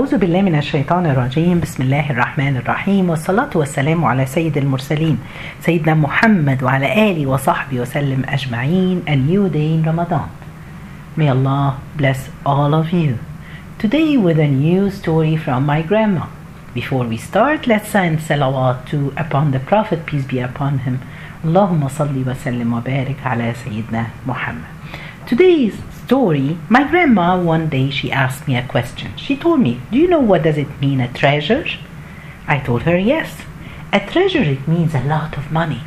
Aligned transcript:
أعوذ 0.00 0.16
بالله 0.18 0.42
من 0.42 0.54
الشيطان 0.54 1.06
الرجيم 1.06 1.60
بسم 1.60 1.82
الله 1.82 2.10
الرحمن 2.10 2.56
الرحيم 2.56 3.10
والصلاة 3.10 3.50
والسلام 3.54 4.04
على 4.04 4.26
سيد 4.26 4.56
المرسلين 4.56 5.18
سيدنا 5.60 5.94
محمد 5.94 6.62
وعلى 6.62 7.10
آله 7.10 7.26
وصحبه 7.26 7.80
وسلم 7.80 8.22
أجمعين 8.24 9.02
A 9.06 9.16
new 9.16 9.48
day 9.50 9.74
in 9.76 9.82
Ramadan 9.84 10.28
May 11.16 11.28
Allah 11.28 11.80
bless 11.98 12.30
all 12.46 12.72
of 12.74 12.92
you 12.92 13.18
Today 13.78 14.16
with 14.16 14.38
a 14.38 14.48
new 14.48 14.90
story 14.90 15.36
from 15.36 15.66
my 15.66 15.82
grandma 15.82 16.24
Before 16.72 17.04
we 17.04 17.18
start, 17.18 17.66
let's 17.66 17.90
send 17.90 18.20
salawat 18.20 18.86
to 18.92 19.12
upon 19.18 19.50
the 19.50 19.60
Prophet, 19.60 20.06
peace 20.06 20.24
be 20.24 20.38
upon 20.38 20.78
him. 20.86 21.00
Wa 21.44 21.68
sallim 22.46 22.72
wa 22.72 22.80
barik 22.80 23.20
ala 23.32 23.52
Sayyidina 23.52 24.04
Muhammad. 24.24 24.70
Today's 25.26 25.76
story, 26.10 26.58
my 26.68 26.82
grandma 26.90 27.40
one 27.40 27.68
day 27.68 27.88
she 27.88 28.10
asked 28.10 28.48
me 28.48 28.56
a 28.56 28.66
question. 28.66 29.12
She 29.16 29.36
told 29.36 29.60
me, 29.60 29.74
"Do 29.92 29.96
you 29.96 30.08
know 30.08 30.24
what 30.30 30.42
does 30.42 30.58
it 30.58 30.80
mean 30.80 31.00
a 31.00 31.14
treasure?" 31.20 31.64
I 32.54 32.56
told 32.58 32.82
her, 32.82 32.98
"Yes. 32.98 33.28
A 33.98 34.00
treasure 34.12 34.46
it 34.54 34.66
means 34.74 34.92
a 34.92 35.08
lot 35.14 35.32
of 35.38 35.52
money. 35.60 35.82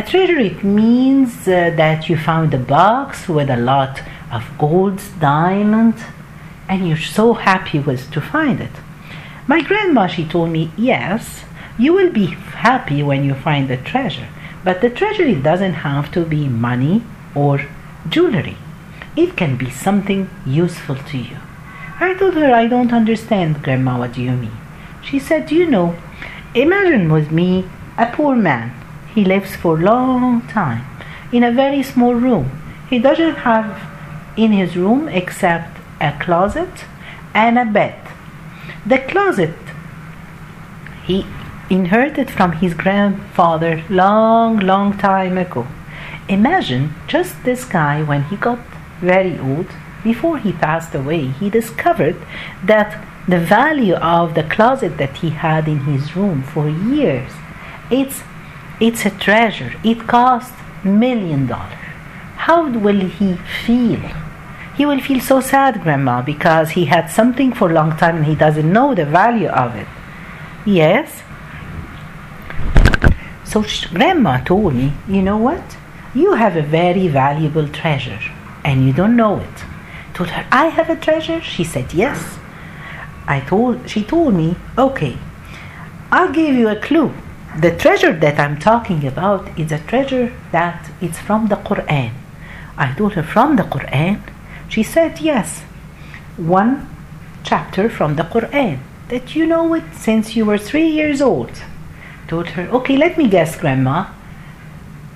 A 0.00 0.02
treasure 0.10 0.40
it 0.50 0.64
means 0.64 1.30
uh, 1.46 1.70
that 1.82 2.08
you 2.08 2.16
found 2.16 2.52
a 2.52 2.64
box 2.78 3.28
with 3.36 3.48
a 3.48 3.64
lot 3.72 3.94
of 4.36 4.42
gold, 4.64 4.98
diamonds, 5.20 6.00
and 6.68 6.78
you're 6.88 7.08
so 7.20 7.26
happy 7.48 7.78
with 7.78 8.10
to 8.14 8.20
find 8.34 8.58
it." 8.68 8.76
My 9.52 9.60
grandma, 9.68 10.02
she 10.08 10.24
told 10.34 10.50
me, 10.50 10.64
yes, 10.76 11.22
you 11.84 11.90
will 11.96 12.12
be 12.22 12.28
happy 12.68 13.00
when 13.08 13.22
you 13.26 13.34
find 13.48 13.64
the 13.66 13.82
treasure, 13.92 14.28
but 14.64 14.80
the 14.80 14.94
treasure 15.00 15.28
it 15.34 15.42
doesn't 15.50 15.84
have 15.88 16.06
to 16.16 16.22
be 16.36 16.56
money 16.70 16.96
or 17.42 17.54
jewelry. 18.14 18.58
It 19.20 19.36
can 19.36 19.56
be 19.56 19.68
something 19.68 20.30
useful 20.46 20.94
to 20.94 21.18
you. 21.18 21.38
I 21.98 22.14
told 22.14 22.34
her, 22.34 22.52
I 22.54 22.68
don't 22.68 22.92
understand, 22.92 23.64
Grandma, 23.64 23.98
what 23.98 24.12
do 24.12 24.22
you 24.22 24.30
mean? 24.30 24.56
She 25.02 25.18
said, 25.18 25.50
You 25.50 25.66
know, 25.66 25.96
imagine 26.54 27.10
with 27.10 27.32
me 27.32 27.68
a 27.96 28.06
poor 28.06 28.36
man. 28.36 28.70
He 29.12 29.24
lives 29.24 29.56
for 29.56 29.76
a 29.76 29.82
long 29.82 30.42
time 30.42 30.84
in 31.32 31.42
a 31.42 31.50
very 31.50 31.82
small 31.82 32.14
room. 32.14 32.46
He 32.88 33.00
doesn't 33.00 33.38
have 33.38 33.82
in 34.36 34.52
his 34.52 34.76
room 34.76 35.08
except 35.08 35.76
a 36.00 36.12
closet 36.20 36.84
and 37.34 37.58
a 37.58 37.64
bed. 37.64 37.98
The 38.86 38.98
closet 38.98 39.58
he 41.04 41.26
inherited 41.68 42.30
from 42.30 42.52
his 42.52 42.72
grandfather 42.72 43.82
long, 43.90 44.60
long 44.60 44.96
time 44.96 45.36
ago. 45.36 45.66
Imagine 46.28 46.94
just 47.08 47.42
this 47.42 47.64
guy 47.64 48.04
when 48.04 48.22
he 48.24 48.36
got 48.36 48.60
very 49.00 49.38
old, 49.38 49.66
before 50.04 50.38
he 50.38 50.52
passed 50.52 50.94
away, 50.94 51.26
he 51.26 51.50
discovered 51.50 52.16
that 52.64 53.04
the 53.26 53.38
value 53.38 53.94
of 53.94 54.34
the 54.34 54.44
closet 54.44 54.96
that 54.96 55.18
he 55.18 55.30
had 55.30 55.68
in 55.68 55.80
his 55.80 56.16
room 56.16 56.42
for 56.42 56.68
years, 56.68 57.32
it's 57.90 58.22
it's 58.80 59.04
a 59.04 59.10
treasure. 59.10 59.72
It 59.84 60.06
cost 60.06 60.52
million 60.84 61.46
dollars. 61.46 61.84
How 62.46 62.70
will 62.70 63.00
he 63.00 63.34
feel? 63.66 64.00
He 64.76 64.86
will 64.86 65.00
feel 65.00 65.20
so 65.20 65.40
sad, 65.40 65.82
Grandma, 65.82 66.22
because 66.22 66.70
he 66.70 66.84
had 66.84 67.10
something 67.10 67.52
for 67.52 67.68
a 67.68 67.74
long 67.74 67.96
time 67.96 68.18
and 68.18 68.26
he 68.26 68.36
doesn't 68.36 68.72
know 68.72 68.94
the 68.94 69.04
value 69.04 69.48
of 69.48 69.74
it. 69.74 69.88
Yes. 70.64 71.22
So 73.44 73.64
Grandma 73.92 74.38
told 74.44 74.74
me, 74.74 74.92
you 75.08 75.20
know 75.20 75.36
what? 75.36 75.76
You 76.14 76.34
have 76.34 76.56
a 76.56 76.62
very 76.62 77.08
valuable 77.08 77.68
treasure 77.68 78.20
and 78.68 78.86
you 78.86 78.92
don't 78.92 79.16
know 79.16 79.38
it. 79.38 79.64
Told 80.12 80.28
her, 80.28 80.46
I 80.52 80.66
have 80.66 80.90
a 80.90 80.96
treasure? 80.96 81.40
She 81.40 81.64
said, 81.64 81.94
yes. 81.94 82.38
I 83.26 83.40
told, 83.40 83.88
she 83.88 84.04
told 84.04 84.34
me, 84.34 84.56
okay, 84.76 85.16
I'll 86.12 86.30
give 86.32 86.54
you 86.54 86.68
a 86.68 86.76
clue. 86.76 87.14
The 87.58 87.74
treasure 87.74 88.12
that 88.12 88.38
I'm 88.38 88.58
talking 88.58 89.06
about 89.06 89.58
is 89.58 89.72
a 89.72 89.78
treasure 89.78 90.34
that 90.52 90.90
it's 91.00 91.18
from 91.18 91.48
the 91.48 91.56
Quran. 91.56 92.12
I 92.76 92.92
told 92.92 93.14
her, 93.14 93.22
from 93.22 93.56
the 93.56 93.62
Quran? 93.62 94.20
She 94.68 94.82
said, 94.82 95.18
Yes, 95.18 95.60
one 96.36 96.88
chapter 97.42 97.88
from 97.88 98.16
the 98.16 98.22
Quran 98.22 98.80
that 99.08 99.34
you 99.34 99.46
know 99.46 99.72
it 99.72 99.84
since 99.94 100.36
you 100.36 100.44
were 100.44 100.58
three 100.58 100.88
years 100.88 101.22
old. 101.22 101.62
Told 102.28 102.48
her, 102.48 102.68
Okay, 102.68 102.96
let 102.98 103.16
me 103.16 103.28
guess, 103.28 103.56
Grandma. 103.56 104.06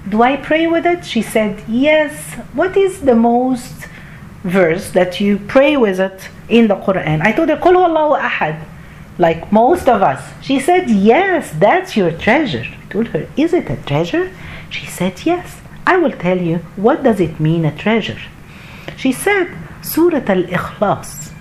Do 0.08 0.22
I 0.22 0.36
pray 0.36 0.66
with 0.66 0.84
it? 0.86 1.04
She 1.04 1.22
said, 1.22 1.62
Yes. 1.68 2.34
What 2.52 2.76
is 2.76 3.02
the 3.02 3.14
most 3.14 3.86
verse 4.42 4.90
that 4.90 5.20
you 5.20 5.38
pray 5.38 5.76
with 5.76 6.00
it 6.00 6.28
in 6.48 6.68
the 6.68 6.76
Quran? 6.76 7.20
I 7.22 7.32
told 7.32 7.48
her, 7.48 7.56
Qul 7.56 7.76
Allahu 7.76 8.20
Ahad, 8.20 8.64
like 9.18 9.52
most 9.52 9.88
of 9.88 10.02
us. 10.02 10.22
She 10.42 10.58
said, 10.58 10.90
Yes, 10.90 11.52
that's 11.52 11.96
your 11.96 12.10
treasure. 12.10 12.66
I 12.66 12.92
told 12.92 13.08
her, 13.08 13.28
Is 13.36 13.52
it 13.52 13.70
a 13.70 13.76
treasure? 13.76 14.32
She 14.70 14.86
said, 14.86 15.24
Yes. 15.24 15.62
I 15.86 15.96
will 15.96 16.12
tell 16.12 16.38
you 16.40 16.58
what 16.76 17.02
does 17.02 17.20
it 17.20 17.40
mean 17.40 17.64
a 17.64 17.76
treasure. 17.76 18.20
She 18.96 19.12
said 19.12 19.48
Surah 19.82 20.22
Al 20.28 20.44
Ikhlas, 20.44 21.32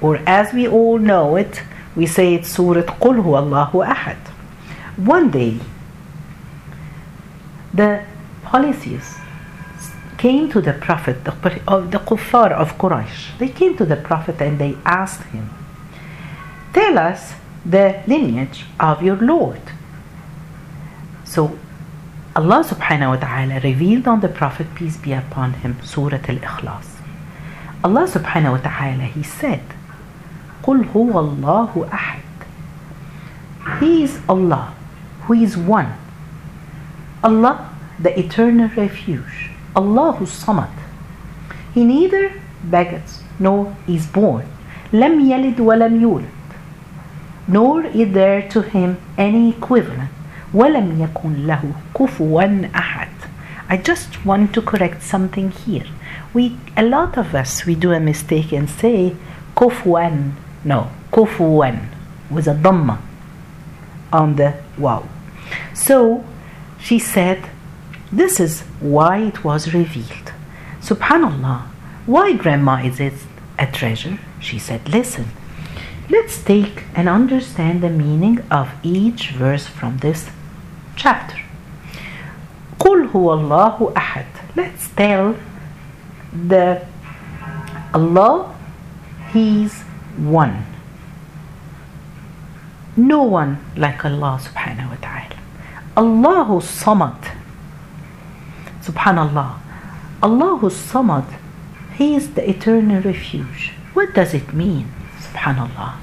or 0.00 0.20
as 0.26 0.52
we 0.52 0.68
all 0.68 0.98
know 0.98 1.36
it, 1.36 1.62
we 1.96 2.06
say 2.06 2.34
it's 2.34 2.48
Surah 2.48 2.82
Qul 2.82 3.18
Allahu 3.18 3.78
Ahad. 3.78 4.18
One 4.96 5.30
day, 5.30 5.58
the 7.75 8.03
polytheists 8.43 9.17
came 10.17 10.49
to 10.51 10.61
the 10.61 10.73
Prophet, 10.73 11.23
the, 11.23 11.33
of 11.67 11.91
the 11.91 11.97
kuffar 11.97 12.51
of 12.51 12.77
Quraysh. 12.77 13.37
They 13.39 13.49
came 13.49 13.75
to 13.77 13.85
the 13.85 13.95
Prophet 13.95 14.41
and 14.41 14.59
they 14.59 14.77
asked 14.85 15.23
him, 15.29 15.49
Tell 16.73 16.97
us 16.97 17.33
the 17.65 18.01
lineage 18.07 18.65
of 18.79 19.01
your 19.01 19.17
Lord. 19.17 19.61
So 21.23 21.57
Allah 22.35 22.63
subhanahu 22.63 23.09
wa 23.09 23.15
ta'ala 23.17 23.59
revealed 23.59 24.07
on 24.07 24.21
the 24.21 24.29
Prophet, 24.29 24.67
peace 24.75 24.97
be 24.97 25.11
upon 25.11 25.53
him, 25.53 25.77
Surah 25.83 26.23
Al 26.29 26.37
Ikhlas. 26.37 26.85
Allah 27.83 28.07
subhanahu 28.07 28.51
wa 28.51 28.57
ta'ala, 28.57 29.03
He 29.03 29.23
said, 29.23 29.63
قُلْ 30.63 30.85
هُوَ 30.93 31.11
اللَّهُ 31.11 31.89
أَحَدٌ 31.89 32.23
He 33.79 34.03
is 34.03 34.19
Allah, 34.29 34.73
who 35.23 35.33
is 35.33 35.57
one. 35.57 35.93
Allah, 37.22 37.70
the 37.98 38.18
eternal 38.18 38.68
refuge, 38.76 39.50
Allahu 39.74 40.26
Samad. 40.26 40.70
He 41.72 41.84
neither 41.84 42.40
begets 42.70 43.22
nor 43.38 43.76
is 43.86 44.06
born. 44.06 44.46
لم 44.92 45.20
يلد 45.20 45.60
ولم 45.60 46.00
يولد. 46.00 46.36
Nor 47.48 47.84
is 47.86 48.12
there 48.12 48.42
to 48.48 48.62
him 48.62 48.98
any 49.18 49.50
equivalent. 49.50 50.10
ولم 50.54 51.00
يكن 51.00 51.46
له 51.46 51.72
كفوا 51.94 52.70
أحد. 52.74 53.08
I 53.68 53.76
just 53.76 54.24
want 54.24 54.54
to 54.54 54.62
correct 54.62 55.02
something 55.02 55.50
here. 55.50 55.86
We 56.32 56.56
a 56.76 56.82
lot 56.82 57.18
of 57.18 57.34
us 57.34 57.66
we 57.66 57.74
do 57.74 57.92
a 57.92 58.00
mistake 58.00 58.52
and 58.52 58.70
say 58.70 59.16
kufuwan, 59.56 60.32
No, 60.64 60.90
kufuwan, 61.12 61.88
with 62.30 62.46
a 62.46 62.54
dhamma 62.54 62.98
on 64.12 64.36
the 64.36 64.54
waw. 64.78 65.02
So 65.74 66.24
she 66.79 66.99
said, 66.99 67.49
This 68.11 68.39
is 68.39 68.61
why 68.79 69.17
it 69.19 69.43
was 69.43 69.73
revealed. 69.73 70.33
Subhanallah. 70.81 71.67
Why 72.05 72.33
grandma 72.33 72.77
is 72.83 72.99
it 72.99 73.13
a 73.59 73.67
treasure? 73.67 74.19
She 74.39 74.57
said, 74.57 74.89
Listen, 74.89 75.27
let's 76.09 76.43
take 76.43 76.83
and 76.95 77.07
understand 77.07 77.81
the 77.81 77.89
meaning 77.89 78.39
of 78.49 78.69
each 78.83 79.29
verse 79.31 79.67
from 79.67 79.99
this 79.99 80.29
chapter. 80.95 81.37
قل 82.79 83.11
هو 83.11 83.33
الله 83.33 83.93
أحد. 83.93 84.25
Let's 84.55 84.89
tell 84.89 85.35
the 86.33 86.85
Allah, 87.93 88.55
He's 89.31 89.83
one. 90.17 90.65
No 92.97 93.23
one 93.23 93.63
like 93.77 94.03
Allah 94.03 94.39
subhanahu 94.41 94.84
wa 94.84 94.84
ta'ala. 94.84 94.84
Allahu 95.96 96.60
Samad. 96.60 97.16
Subhanallah. 98.82 99.58
Allahu 100.22 100.68
Samad. 100.68 101.24
He 101.96 102.14
is 102.14 102.34
the 102.34 102.48
eternal 102.48 103.00
refuge. 103.00 103.72
What 103.94 104.14
does 104.14 104.34
it 104.34 104.52
mean? 104.52 104.92
Subhanallah. 105.18 105.96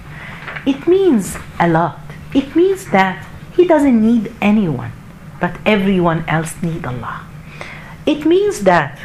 It 0.66 0.88
means 0.88 1.38
a 1.60 1.68
lot. 1.70 2.00
It 2.34 2.56
means 2.56 2.90
that 2.90 3.26
He 3.56 3.68
doesn't 3.68 4.02
need 4.02 4.34
anyone, 4.42 4.92
but 5.40 5.58
everyone 5.66 6.26
else 6.28 6.58
need 6.64 6.86
Allah. 6.86 7.28
It 8.06 8.26
means 8.26 8.62
that 8.62 8.98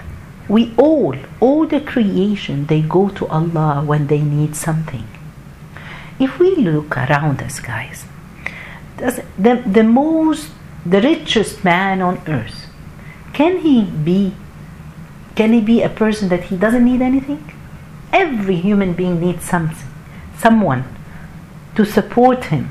we 0.49 0.73
all, 0.79 1.15
all 1.41 1.67
the 1.67 1.81
creation, 1.81 2.67
they 2.67 2.81
go 2.81 3.11
to 3.11 3.27
Allah 3.29 3.85
when 3.85 4.07
they 4.07 4.23
need 4.23 4.57
something. 4.57 5.07
If 6.19 6.39
we 6.39 6.57
look 6.57 6.97
around 6.97 7.43
us, 7.43 7.61
guys, 7.61 8.07
the, 8.97 9.63
the 9.67 9.85
most, 9.85 10.51
the 10.89 11.01
richest 11.03 11.65
man 11.65 12.01
on 12.01 12.21
earth, 12.27 12.67
can 13.33 13.59
he 13.59 13.85
be, 13.85 14.35
can 15.35 15.53
he 15.53 15.61
be 15.61 15.83
a 15.83 15.89
person 15.89 16.29
that 16.31 16.45
he 16.45 16.57
doesn't 16.57 16.85
need 16.85 17.03
anything? 17.03 17.53
Every 18.13 18.57
human 18.57 18.95
being 18.95 19.21
needs 19.21 19.45
something, 19.45 19.87
someone 20.37 20.85
to 21.77 21.85
support 21.85 22.45
him. 22.47 22.71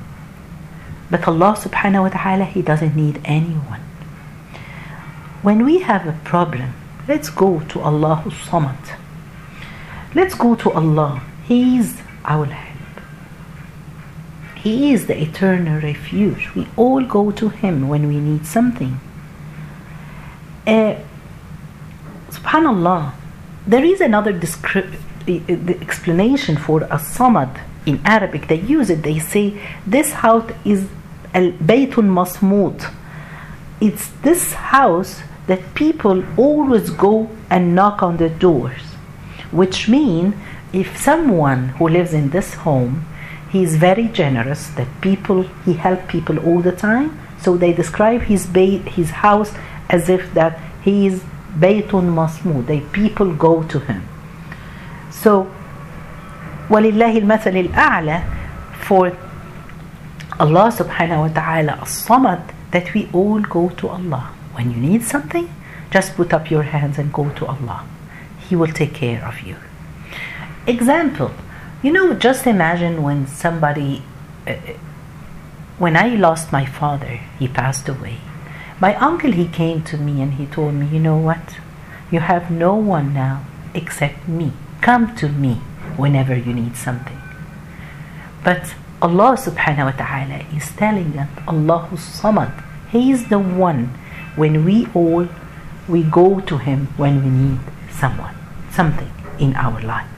But 1.09 1.27
Allah 1.27 1.55
subhanahu 1.55 2.01
wa 2.01 2.09
ta'ala, 2.09 2.43
He 2.43 2.61
doesn't 2.61 2.95
need 2.95 3.21
anyone. 3.23 3.79
When 5.41 5.63
we 5.63 5.79
have 5.79 6.05
a 6.05 6.19
problem, 6.25 6.73
let's 7.07 7.29
go 7.29 7.61
to 7.61 7.79
Allah 7.79 8.23
Samad. 8.27 8.97
Let's 10.13 10.35
go 10.35 10.55
to 10.55 10.71
Allah. 10.71 11.21
He 11.47 11.77
is 11.77 12.01
our 12.25 12.45
help. 12.45 12.76
He 14.63 14.93
is 14.93 15.07
the 15.07 15.21
eternal 15.21 15.81
refuge. 15.81 16.49
We 16.55 16.67
all 16.75 17.03
go 17.03 17.31
to 17.31 17.49
Him 17.49 17.87
when 17.87 18.07
we 18.07 18.19
need 18.19 18.45
something. 18.45 18.99
Uh, 20.65 20.95
subhanallah, 22.29 23.13
there 23.65 23.83
is 23.83 24.01
another 24.01 24.33
descri- 24.33 24.97
the 25.25 25.77
explanation 25.81 26.57
for 26.57 26.83
a 26.83 26.97
samad 26.97 27.59
in 27.85 28.01
Arabic. 28.05 28.47
They 28.47 28.59
use 28.59 28.89
it. 28.89 29.03
They 29.03 29.19
say 29.19 29.61
this 29.85 30.11
house 30.11 30.51
is 30.65 30.87
al 31.33 31.51
baytun 31.51 32.09
masmud. 32.17 32.93
It's 33.79 34.07
this 34.23 34.53
house 34.53 35.21
that 35.47 35.75
people 35.75 36.23
always 36.37 36.89
go 36.89 37.29
and 37.49 37.75
knock 37.75 38.01
on 38.03 38.17
the 38.17 38.29
doors, 38.29 38.81
which 39.51 39.87
mean 39.87 40.33
if 40.73 40.97
someone 40.97 41.69
who 41.69 41.87
lives 41.87 42.13
in 42.13 42.29
this 42.31 42.53
home, 42.53 43.05
he 43.50 43.62
is 43.62 43.76
very 43.76 44.08
generous. 44.08 44.68
That 44.68 44.88
people 45.00 45.42
he 45.64 45.74
help 45.74 46.08
people 46.08 46.38
all 46.38 46.60
the 46.60 46.72
time. 46.72 47.18
So 47.40 47.56
they 47.56 47.72
describe 47.72 48.22
his 48.22 48.46
bay, 48.46 48.78
his 48.78 49.10
house 49.10 49.52
as 49.88 50.08
if 50.08 50.32
that 50.34 50.58
he 50.82 51.06
is 51.06 51.22
baytun 51.58 52.14
masmud. 52.14 52.66
They 52.66 52.80
people 52.80 53.34
go 53.34 53.62
to 53.64 53.80
him. 53.80 54.02
So 55.10 55.50
ولله 56.70 57.18
المثل 57.18 57.56
الأعلى 57.56 58.22
for 58.80 59.12
Allah 60.40 60.72
subhanahu 60.72 61.20
wa 61.20 61.28
ta'ala 61.28 61.78
as-samad 61.82 62.42
that 62.70 62.94
we 62.94 63.08
all 63.12 63.40
go 63.40 63.68
to 63.68 63.88
Allah. 63.88 64.32
When 64.54 64.70
you 64.70 64.78
need 64.78 65.04
something, 65.04 65.48
just 65.90 66.16
put 66.16 66.32
up 66.32 66.50
your 66.50 66.62
hands 66.62 66.98
and 66.98 67.12
go 67.12 67.28
to 67.30 67.46
Allah. 67.46 67.84
He 68.48 68.56
will 68.56 68.72
take 68.72 68.94
care 68.94 69.24
of 69.24 69.40
you. 69.42 69.56
Example, 70.66 71.30
you 71.83 71.91
know, 71.91 72.13
just 72.13 72.47
imagine 72.47 73.03
when 73.03 73.27
somebody, 73.27 74.03
uh, 74.47 74.55
when 75.77 75.95
I 75.95 76.15
lost 76.15 76.51
my 76.51 76.65
father, 76.65 77.19
he 77.37 77.47
passed 77.47 77.87
away. 77.87 78.17
My 78.79 78.95
uncle, 78.95 79.31
he 79.31 79.47
came 79.47 79.83
to 79.83 79.97
me 79.97 80.21
and 80.21 80.33
he 80.35 80.45
told 80.45 80.73
me, 80.75 80.87
you 80.87 80.99
know 80.99 81.17
what? 81.17 81.57
You 82.11 82.19
have 82.21 82.49
no 82.49 82.75
one 82.75 83.13
now 83.13 83.45
except 83.73 84.27
me. 84.27 84.53
Come 84.81 85.15
to 85.17 85.29
me 85.29 85.55
whenever 85.97 86.35
you 86.35 86.53
need 86.53 86.75
something. 86.75 87.19
But 88.43 88.73
Allah 89.01 89.37
subhanahu 89.37 89.85
wa 89.85 89.97
ta'ala 89.97 90.45
is 90.55 90.71
telling 90.73 91.17
us, 91.17 91.29
Allahu 91.47 91.97
Samad, 91.97 92.63
He 92.89 93.11
is 93.11 93.29
the 93.29 93.37
one 93.39 93.93
when 94.35 94.65
we 94.65 94.87
all 94.93 95.27
we 95.87 96.03
go 96.03 96.39
to 96.41 96.57
Him 96.57 96.87
when 96.97 97.23
we 97.23 97.29
need 97.29 97.59
someone, 97.91 98.33
something 98.71 99.11
in 99.37 99.55
our 99.55 99.81
life 99.81 100.16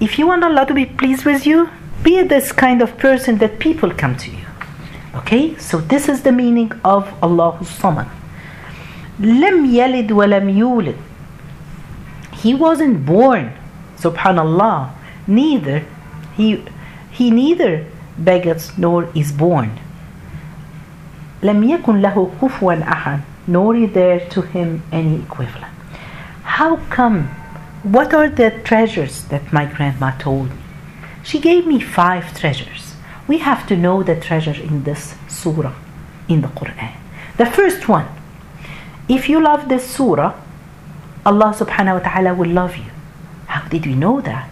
if 0.00 0.18
you 0.18 0.26
want 0.26 0.44
Allah 0.44 0.66
to 0.66 0.74
be 0.74 0.86
pleased 0.86 1.24
with 1.24 1.46
you, 1.46 1.70
be 2.02 2.22
this 2.22 2.52
kind 2.52 2.82
of 2.82 2.98
person 2.98 3.38
that 3.38 3.58
people 3.58 3.90
come 3.90 4.16
to 4.16 4.30
you. 4.30 4.46
Okay? 5.14 5.56
So 5.56 5.78
this 5.78 6.08
is 6.08 6.22
the 6.22 6.32
meaning 6.32 6.72
of 6.84 7.12
Allah 7.22 7.58
Samad. 7.62 8.08
Lam 9.18 9.66
yalid 9.66 10.10
wa 10.12 10.24
yulid. 10.26 10.96
He 12.34 12.54
wasn't 12.54 13.06
born, 13.06 13.52
subhanallah. 13.96 14.92
Neither 15.26 15.84
he 16.36 16.62
he 17.10 17.30
neither 17.30 17.86
begets 18.22 18.76
nor 18.76 19.08
is 19.14 19.32
born. 19.32 19.70
Lam 21.42 21.62
yakun 21.62 22.02
lahu 22.04 22.30
kufuwan 22.38 22.82
ahan, 22.84 23.22
Nor 23.46 23.76
is 23.76 23.92
there 23.92 24.20
to 24.30 24.42
him 24.42 24.82
any 24.92 25.16
equivalent. 25.16 25.72
How 26.42 26.76
come 26.90 27.30
what 27.86 28.12
are 28.12 28.28
the 28.28 28.50
treasures 28.64 29.22
that 29.26 29.52
my 29.52 29.64
grandma 29.64 30.10
told 30.18 30.50
me? 30.50 30.56
She 31.22 31.38
gave 31.38 31.68
me 31.68 31.78
five 31.78 32.36
treasures. 32.36 32.96
We 33.28 33.38
have 33.38 33.64
to 33.68 33.76
know 33.76 34.02
the 34.02 34.18
treasure 34.18 34.60
in 34.60 34.82
this 34.82 35.14
surah 35.28 35.72
in 36.28 36.40
the 36.40 36.48
Quran. 36.48 36.96
The 37.36 37.46
first 37.46 37.88
one, 37.88 38.08
if 39.08 39.28
you 39.28 39.40
love 39.40 39.68
this 39.68 39.88
surah, 39.88 40.34
Allah 41.24 41.54
subhanahu 41.56 42.02
wa 42.02 42.10
ta'ala 42.10 42.34
will 42.34 42.50
love 42.50 42.76
you. 42.76 42.90
How 43.46 43.68
did 43.68 43.86
we 43.86 43.94
know 43.94 44.20
that? 44.20 44.48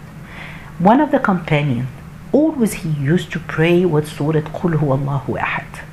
One 0.79 1.01
of 1.01 1.11
the 1.11 1.19
companions, 1.19 1.89
always 2.31 2.85
he 2.85 2.89
used 2.91 3.33
to 3.33 3.39
pray 3.39 3.83
with 3.83 4.07
Surah 4.07 4.47
Qul 4.55 4.81
Allahu 4.81 5.33
Ahad. 5.33 5.83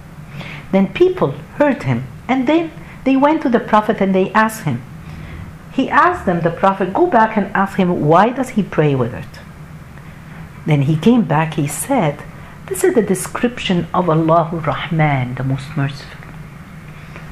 Then 0.70 0.94
people 0.94 1.32
heard 1.58 1.82
him 1.82 2.06
and 2.28 2.46
then 2.46 2.70
they 3.02 3.16
went 3.16 3.42
to 3.42 3.48
the 3.48 3.58
Prophet 3.58 4.00
and 4.00 4.14
they 4.14 4.30
asked 4.30 4.62
him. 4.62 4.80
He 5.72 5.88
asked 5.88 6.26
them, 6.26 6.40
the 6.40 6.50
Prophet, 6.50 6.92
go 6.92 7.06
back 7.06 7.36
and 7.36 7.46
ask 7.54 7.78
him, 7.78 8.06
why 8.06 8.28
does 8.28 8.50
he 8.50 8.62
pray 8.62 8.94
with 8.94 9.14
it? 9.14 9.40
Then 10.66 10.82
he 10.82 10.96
came 10.96 11.22
back, 11.22 11.54
he 11.54 11.66
said, 11.66 12.22
this 12.66 12.84
is 12.84 12.94
the 12.94 13.02
description 13.02 13.86
of 13.92 14.08
Allah 14.08 14.50
Rahman, 14.52 15.34
the 15.34 15.44
most 15.44 15.76
merciful. 15.76 16.20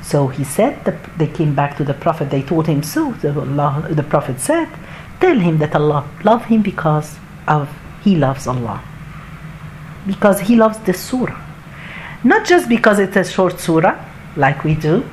So 0.02 0.28
he 0.28 0.42
said, 0.42 0.84
the, 0.84 0.98
they 1.18 1.28
came 1.28 1.54
back 1.54 1.76
to 1.76 1.84
the 1.84 1.94
Prophet, 1.94 2.30
they 2.30 2.42
told 2.42 2.66
him 2.66 2.82
so. 2.82 3.12
The, 3.12 3.38
Allah, 3.38 3.86
the 3.90 4.02
Prophet 4.02 4.40
said, 4.40 4.68
tell 5.20 5.38
him 5.38 5.58
that 5.58 5.74
Allah 5.74 6.08
love 6.24 6.46
him 6.46 6.62
because 6.62 7.18
of 7.46 7.68
he 8.02 8.16
loves 8.16 8.46
Allah. 8.46 8.82
Because 10.06 10.40
he 10.40 10.56
loves 10.56 10.78
this 10.80 11.00
surah. 11.00 11.40
Not 12.24 12.46
just 12.46 12.68
because 12.68 12.98
it's 12.98 13.16
a 13.16 13.24
short 13.24 13.60
surah, 13.60 14.02
like 14.36 14.64
we 14.64 14.74
do. 14.74 15.08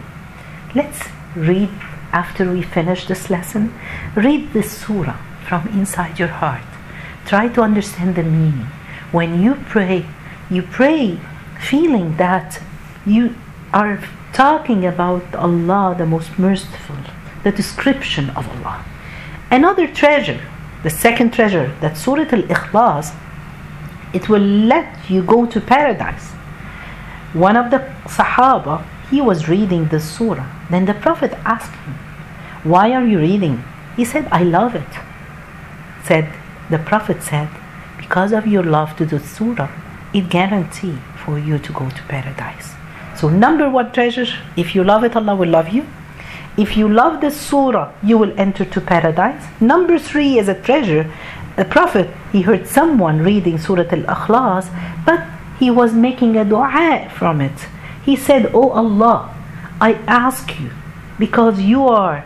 Let's 0.74 1.08
read 1.36 1.70
after 2.12 2.52
we 2.52 2.62
finish 2.62 3.06
this 3.06 3.30
lesson. 3.30 3.74
Read 4.16 4.54
this 4.54 4.72
surah 4.72 5.18
from 5.48 5.68
inside 5.70 6.20
your 6.20 6.28
heart. 6.28 6.64
Try 7.26 7.50
to 7.50 7.62
understand 7.62 8.16
the 8.16 8.24
meaning. 8.24 8.68
When 9.12 9.42
you 9.42 9.56
pray, 9.68 10.06
you 10.50 10.62
pray 10.62 11.20
feeling 11.60 12.18
that 12.18 12.62
you 13.06 13.36
are 13.74 14.02
talking 14.34 14.86
about 14.86 15.36
Allah, 15.36 15.96
the 15.98 16.06
most 16.06 16.38
merciful, 16.38 16.98
the 17.44 17.52
description 17.52 18.30
of 18.32 18.48
Allah. 18.50 18.86
Another 19.50 19.88
treasure, 19.88 20.42
the 20.84 20.90
second 20.90 21.34
treasure, 21.34 21.74
that 21.82 21.98
Surah 21.98 22.30
Al 22.32 22.44
Ikhlas, 22.44 23.16
it 24.14 24.30
will 24.30 24.42
let 24.42 25.10
you 25.10 25.24
go 25.24 25.46
to 25.46 25.60
paradise. 25.60 26.32
One 27.34 27.58
of 27.58 27.72
the 27.72 27.80
Sahaba, 28.06 28.86
he 29.10 29.22
was 29.22 29.48
reading 29.48 29.88
the 29.88 30.00
surah. 30.00 30.48
Then 30.70 30.86
the 30.86 30.94
Prophet 30.94 31.34
asked 31.46 31.74
him, 31.74 31.94
Why 32.64 32.92
are 32.94 33.06
you 33.06 33.20
reading? 33.20 33.64
He 33.96 34.06
said, 34.06 34.28
I 34.32 34.44
love 34.44 34.76
it. 34.76 34.94
Said 36.04 36.34
the 36.70 36.78
Prophet 36.78 37.24
said, 37.24 37.50
Because 37.98 38.32
of 38.32 38.46
your 38.46 38.64
love 38.64 38.96
to 38.98 39.06
the 39.06 39.20
surah, 39.20 39.70
it 40.14 40.30
guarantee 40.30 40.98
for 41.24 41.40
you 41.40 41.58
to 41.60 41.72
go 41.74 41.90
to 41.90 42.04
paradise. 42.04 42.74
So 43.16 43.30
number 43.30 43.70
one 43.70 43.92
treasure, 43.92 44.28
if 44.56 44.76
you 44.76 44.84
love 44.84 45.04
it, 45.04 45.16
Allah 45.16 45.36
will 45.36 45.50
love 45.50 45.70
you. 45.70 45.86
If 46.58 46.76
you 46.76 46.90
love 46.90 47.22
the 47.22 47.32
surah, 47.32 47.92
you 48.04 48.18
will 48.18 48.34
enter 48.38 48.66
to 48.66 48.82
paradise. 48.82 49.44
Number 49.62 49.98
three 50.00 50.40
is 50.40 50.50
a 50.50 50.60
treasure. 50.60 51.12
The 51.56 51.66
Prophet, 51.66 52.10
he 52.32 52.42
heard 52.42 52.68
someone 52.68 53.20
reading 53.20 53.58
Surah 53.58 53.90
Al-Ikhlas, 53.92 54.70
but 55.06 55.26
he 55.60 55.72
was 55.72 55.94
making 55.94 56.36
a 56.36 56.46
dua 56.46 57.10
from 57.16 57.42
it. 57.42 57.68
He 58.08 58.16
said, 58.16 58.52
Oh 58.54 58.70
Allah, 58.70 59.36
I 59.82 59.96
ask 60.08 60.58
you, 60.62 60.72
because 61.20 61.60
you 61.60 61.86
are 61.90 62.24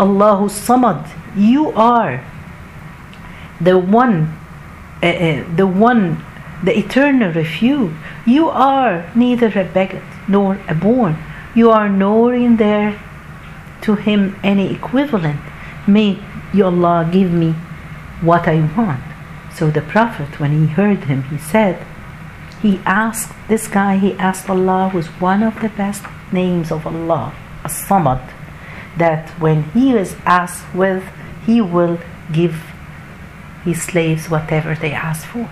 Allahu 0.00 0.46
Samad, 0.48 1.06
you 1.36 1.72
are 1.72 2.24
the 3.60 3.76
one, 3.76 4.34
uh, 5.02 5.06
uh, 5.06 5.44
the 5.54 5.66
one, 5.66 6.24
the 6.64 6.72
eternal 6.78 7.30
refuge. 7.34 7.92
You 8.24 8.48
are 8.48 9.12
neither 9.14 9.48
a 9.60 9.64
beggar 9.64 10.02
nor 10.26 10.58
a 10.66 10.74
born. 10.74 11.18
You 11.54 11.70
are 11.70 11.90
nor 11.90 12.32
in 12.32 12.56
there 12.56 12.98
to 13.82 13.96
him 13.96 14.40
any 14.42 14.72
equivalent. 14.72 15.40
May 15.86 16.18
you 16.54 16.64
Allah 16.64 17.06
give 17.12 17.30
me 17.30 17.52
what 18.22 18.48
I 18.48 18.62
want. 18.74 19.04
So 19.52 19.70
the 19.70 19.82
Prophet, 19.82 20.40
when 20.40 20.52
he 20.52 20.72
heard 20.72 21.04
him, 21.04 21.24
he 21.24 21.36
said, 21.36 21.84
he 22.62 22.80
asked 22.84 23.32
this 23.48 23.68
guy, 23.68 23.96
he 23.96 24.12
asked 24.14 24.50
Allah 24.50 24.90
was 24.94 25.06
one 25.20 25.42
of 25.42 25.60
the 25.60 25.70
best 25.70 26.04
names 26.32 26.70
of 26.70 26.86
Allah, 26.86 27.32
As-Samad, 27.64 28.22
that 28.96 29.30
when 29.40 29.64
he 29.70 29.92
is 29.92 30.16
asked 30.26 30.74
with, 30.74 31.04
he 31.46 31.60
will 31.60 31.98
give 32.32 32.54
his 33.64 33.82
slaves 33.82 34.28
whatever 34.28 34.74
they 34.74 34.92
ask 34.92 35.26
for. 35.26 35.48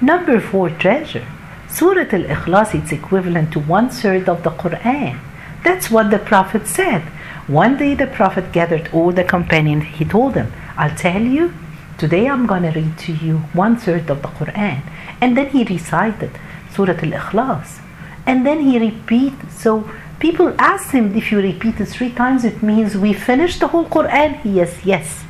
Number 0.00 0.40
four 0.40 0.70
treasure. 0.70 1.26
Surah 1.68 2.10
Al-Ikhlas, 2.12 2.74
it's 2.74 2.92
equivalent 2.92 3.52
to 3.52 3.60
one 3.60 3.88
third 3.88 4.28
of 4.28 4.42
the 4.42 4.50
Quran. 4.50 5.18
That's 5.64 5.90
what 5.90 6.10
the 6.10 6.18
Prophet 6.18 6.66
said. 6.66 7.02
One 7.46 7.76
day 7.76 7.94
the 7.94 8.06
Prophet 8.06 8.52
gathered 8.52 8.90
all 8.92 9.12
the 9.12 9.24
companions. 9.24 9.84
He 9.84 10.04
told 10.04 10.34
them, 10.34 10.52
I'll 10.76 10.94
tell 10.94 11.22
you 11.22 11.54
today 11.98 12.28
I'm 12.28 12.46
going 12.46 12.62
to 12.62 12.70
read 12.70 12.98
to 12.98 13.12
you 13.12 13.38
one 13.52 13.76
third 13.76 14.10
of 14.10 14.22
the 14.22 14.28
Quran. 14.28 14.82
And 15.20 15.36
then 15.36 15.48
he 15.50 15.64
recited 15.64 16.30
Surah 16.74 16.92
Al 16.92 17.12
Ikhlas. 17.20 17.80
And 18.26 18.46
then 18.46 18.60
he 18.60 18.78
repeated. 18.78 19.50
So 19.50 19.90
people 20.20 20.54
asked 20.58 20.92
him, 20.92 21.16
if 21.16 21.32
you 21.32 21.40
repeat 21.40 21.80
it 21.80 21.86
three 21.86 22.10
times, 22.10 22.44
it 22.44 22.62
means 22.62 22.96
we 22.96 23.12
finished 23.12 23.60
the 23.60 23.68
whole 23.68 23.86
Quran? 23.86 24.40
Yes, 24.44 24.84
yes. 24.84 25.24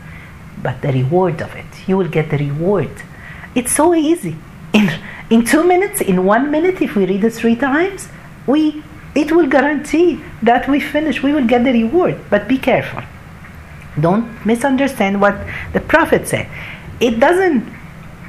But 0.62 0.82
the 0.82 0.92
reward 0.92 1.40
of 1.40 1.54
it, 1.54 1.88
you 1.88 1.96
will 1.96 2.08
get 2.08 2.30
the 2.30 2.38
reward. 2.38 2.90
It's 3.54 3.72
so 3.72 3.94
easy. 3.94 4.36
In, 4.72 4.90
in 5.30 5.44
two 5.44 5.64
minutes, 5.64 6.00
in 6.00 6.24
one 6.24 6.50
minute, 6.50 6.80
if 6.80 6.94
we 6.96 7.06
read 7.06 7.24
it 7.24 7.30
three 7.30 7.56
times, 7.56 8.08
we 8.46 8.82
it 9.14 9.30
will 9.30 9.46
guarantee 9.46 10.20
that 10.42 10.68
we 10.68 10.80
finish, 10.80 11.22
we 11.22 11.32
will 11.32 11.46
get 11.46 11.64
the 11.64 11.72
reward. 11.72 12.18
But 12.30 12.48
be 12.48 12.56
careful. 12.58 13.02
Don't 14.00 14.44
misunderstand 14.46 15.20
what 15.20 15.36
the 15.72 15.80
Prophet 15.80 16.26
said. 16.26 16.48
It 17.00 17.20
doesn't, 17.20 17.64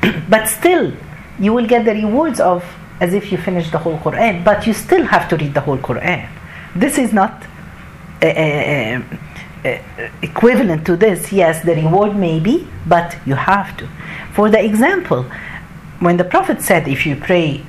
but 0.30 0.48
still, 0.48 0.94
you 1.40 1.54
will 1.54 1.66
get 1.66 1.86
the 1.86 1.94
rewards 1.94 2.40
of 2.40 2.64
as 3.00 3.14
if 3.14 3.32
you 3.32 3.38
finish 3.38 3.70
the 3.72 3.78
whole 3.78 3.98
Quran, 3.98 4.44
but 4.44 4.68
you 4.68 4.74
still 4.74 5.04
have 5.04 5.28
to 5.30 5.38
read 5.38 5.54
the 5.54 5.62
whole 5.62 5.78
Quran. 5.78 6.30
This 6.76 6.98
is 6.98 7.14
not 7.14 7.44
uh, 8.22 8.28
uh, 8.28 9.02
equivalent 10.22 10.86
to 10.86 10.96
this. 10.96 11.32
Yes, 11.32 11.64
the 11.64 11.76
reward 11.76 12.16
may 12.16 12.40
be, 12.40 12.68
but 12.88 13.18
you 13.26 13.36
have 13.36 13.76
to. 13.78 13.88
For 14.34 14.50
the 14.50 14.64
example, 14.64 15.24
when 16.00 16.18
the 16.18 16.24
Prophet 16.24 16.62
said, 16.62 16.88
if 16.88 17.06
you 17.06 17.16
pray 17.16 17.66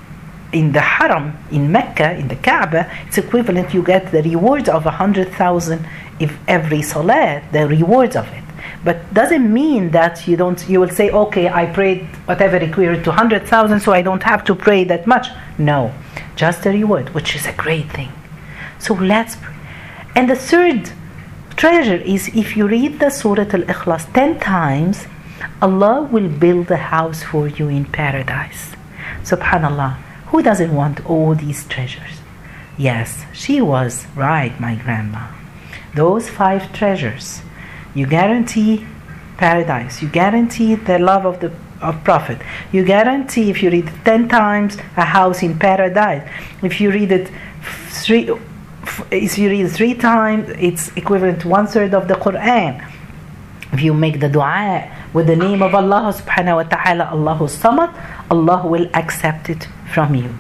in 0.55 0.73
the 0.73 0.81
Haram 0.81 1.37
in 1.51 1.71
Mecca, 1.71 2.13
in 2.15 2.29
the 2.29 2.37
Kaaba, 2.37 2.91
it's 3.07 3.19
equivalent. 3.19 3.75
You 3.75 3.83
get 3.83 4.13
the 4.13 4.23
reward 4.23 4.69
of 4.69 4.87
a 4.87 4.91
hundred 4.93 5.29
thousand 5.33 5.87
if 6.21 6.33
every 6.49 6.81
Salah, 6.81 7.43
the 7.53 7.67
reward 7.67 8.17
of 8.17 8.27
it. 8.29 8.45
But 8.85 9.13
doesn't 9.13 9.53
mean 9.53 9.91
that 9.91 10.27
you 10.29 10.37
don't. 10.37 10.61
You 10.69 10.81
will 10.81 10.95
say, 11.01 11.11
okay, 11.11 11.49
I 11.49 11.67
prayed 11.67 12.07
whatever 12.27 12.57
equivalent 12.57 13.05
to 13.05 13.13
hundred 13.13 13.47
thousand, 13.47 13.81
so 13.81 13.93
I 13.93 14.03
don't 14.03 14.23
have 14.23 14.45
to 14.45 14.55
pray 14.55 14.85
that 14.85 15.07
much. 15.07 15.27
No, 15.59 15.93
just 16.37 16.63
the 16.63 16.71
reward, 16.71 17.11
which 17.15 17.35
is 17.35 17.47
a 17.47 17.53
great 17.53 17.91
thing. 17.91 18.13
So 18.79 18.95
let's 18.95 19.37
pray. 19.37 19.55
And 20.15 20.31
the 20.31 20.37
third 20.37 20.93
treasure 21.57 21.97
is 22.15 22.29
if 22.29 22.57
you 22.57 22.69
read 22.69 23.01
the 23.01 23.11
Surah 23.11 23.51
Al 23.59 23.65
Ikhlas 23.75 24.13
ten 24.13 24.39
times, 24.39 25.07
Allah 25.61 26.03
will 26.03 26.29
build 26.29 26.71
a 26.71 26.77
house 26.77 27.23
for 27.23 27.49
you 27.49 27.69
in 27.69 27.85
paradise. 27.87 28.73
Subhanallah. 29.25 29.97
Who 30.35 30.43
doesn't 30.43 30.75
want 30.75 31.09
all 31.09 31.37
these 31.37 31.65
treasures? 31.69 32.19
Yes, 32.77 33.25
she 33.33 33.61
was 33.61 34.05
right, 34.17 34.53
my 34.59 34.75
grandma. 34.75 35.29
Those 35.95 36.29
five 36.29 36.73
treasures, 36.73 37.41
you 37.95 38.09
guarantee 38.09 38.85
paradise. 39.37 40.03
You 40.03 40.09
guarantee 40.09 40.75
the 40.75 40.99
love 40.99 41.25
of 41.25 41.39
the 41.39 41.53
of 41.81 42.03
Prophet. 42.03 42.39
You 42.73 42.85
guarantee 42.85 43.49
if 43.49 43.63
you 43.63 43.71
read 43.71 43.87
it 43.87 44.05
ten 44.05 44.29
times 44.29 44.77
a 44.97 45.05
house 45.05 45.45
in 45.45 45.57
paradise. 45.57 46.29
If 46.65 46.81
you 46.81 46.91
read 46.91 47.13
it 47.13 47.31
three, 48.03 48.29
if 49.13 49.39
you 49.39 49.49
read 49.49 49.71
three 49.71 49.95
times, 49.95 50.49
it's 50.59 50.89
equivalent 50.97 51.43
to 51.43 51.49
one 51.49 51.69
third 51.69 51.95
of 51.95 52.09
the 52.09 52.15
Quran. 52.15 52.85
If 53.73 53.83
you 53.83 53.95
make 53.95 54.19
the 54.19 54.29
dua 54.29 54.91
with 55.13 55.29
the 55.29 55.37
name 55.37 55.63
of 55.63 55.77
Allah 55.77 56.13
subhanahu 56.13 56.57
wa 56.57 56.63
ta'ala, 56.65 57.05
Allahu 57.15 57.47
Samad, 57.47 57.95
Allah 58.33 58.67
will 58.67 58.91
accept 58.95 59.49
it 59.49 59.69
from 59.95 60.15
you. 60.17 60.35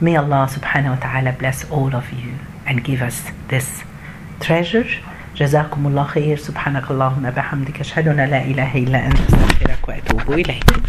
May 0.00 0.16
Allah 0.16 0.44
subhanahu 0.52 0.96
wa 0.96 1.00
ta'ala 1.00 1.32
bless 1.32 1.64
all 1.70 1.96
of 1.96 2.12
you 2.12 2.36
and 2.68 2.84
give 2.84 3.00
us 3.00 3.32
this 3.48 3.82
treasure. 4.40 4.84
جزاكم 5.36 5.86
الله 5.86 6.04
خير 6.04 6.36
سبحانك 6.36 6.90
اللهم 6.90 7.30
بحمدك 7.30 7.80
أشهد 7.80 8.08
أن 8.08 8.16
لا 8.16 8.42
إله 8.44 8.76
إلا 8.76 9.06
أنت 9.06 9.20
أستغفرك 9.20 9.88
وأتوب 9.88 10.32
إليك 10.32 10.76